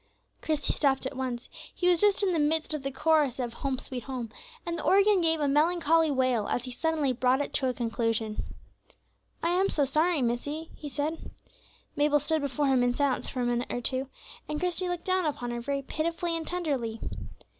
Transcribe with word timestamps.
Christie 0.41 0.73
stopped 0.73 1.05
at 1.05 1.15
once; 1.15 1.47
he 1.75 1.87
was 1.87 2.01
just 2.01 2.23
in 2.23 2.33
the 2.33 2.39
midst 2.39 2.73
of 2.73 2.81
the 2.81 2.89
chorus 2.91 3.37
of 3.37 3.53
"Home, 3.53 3.77
sweet 3.77 4.05
Home," 4.05 4.31
and 4.65 4.75
the 4.79 4.83
organ 4.83 5.21
gave 5.21 5.39
a 5.39 5.47
melancholy 5.47 6.09
wail 6.09 6.47
as 6.47 6.63
he 6.63 6.71
suddenly 6.71 7.13
brought 7.13 7.39
it 7.39 7.53
to 7.53 7.67
a 7.69 7.73
conclusion. 7.75 8.43
"I 9.43 9.49
am 9.51 9.69
so 9.69 9.85
sorry, 9.85 10.23
missie," 10.23 10.71
he 10.75 10.89
said. 10.89 11.29
Mabel 11.95 12.19
stood 12.19 12.41
before 12.41 12.65
him 12.65 12.81
in 12.81 12.95
silence 12.95 13.29
for 13.29 13.41
a 13.41 13.45
minute 13.45 13.71
or 13.71 13.79
two, 13.79 14.09
and 14.49 14.59
Christie 14.59 14.89
looked 14.89 15.05
down 15.05 15.27
upon 15.27 15.51
her 15.51 15.61
very 15.61 15.83
pitifully 15.83 16.35
and 16.35 16.47
tenderly. 16.47 16.99